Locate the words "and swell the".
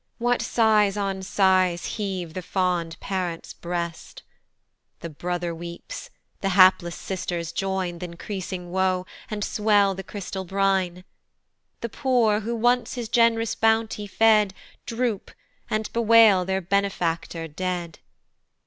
9.29-10.01